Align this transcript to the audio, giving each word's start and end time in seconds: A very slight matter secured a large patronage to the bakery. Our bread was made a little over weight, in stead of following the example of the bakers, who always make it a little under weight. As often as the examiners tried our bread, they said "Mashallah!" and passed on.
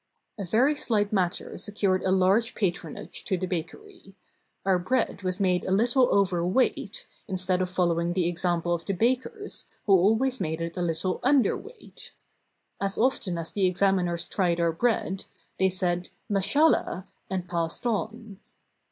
A 0.39 0.45
very 0.45 0.73
slight 0.73 1.13
matter 1.13 1.59
secured 1.59 2.01
a 2.01 2.09
large 2.11 2.55
patronage 2.55 3.23
to 3.25 3.37
the 3.37 3.45
bakery. 3.45 4.15
Our 4.65 4.79
bread 4.79 5.21
was 5.21 5.39
made 5.39 5.63
a 5.63 5.69
little 5.71 6.07
over 6.11 6.43
weight, 6.43 7.05
in 7.27 7.37
stead 7.37 7.61
of 7.61 7.69
following 7.69 8.13
the 8.13 8.27
example 8.27 8.73
of 8.73 8.83
the 8.83 8.93
bakers, 8.93 9.67
who 9.85 9.93
always 9.93 10.41
make 10.41 10.59
it 10.59 10.75
a 10.75 10.81
little 10.81 11.19
under 11.21 11.55
weight. 11.55 12.13
As 12.81 12.97
often 12.97 13.37
as 13.37 13.51
the 13.51 13.67
examiners 13.67 14.27
tried 14.27 14.59
our 14.59 14.71
bread, 14.71 15.25
they 15.59 15.69
said 15.69 16.09
"Mashallah!" 16.27 17.05
and 17.29 17.47
passed 17.47 17.85
on. 17.85 18.39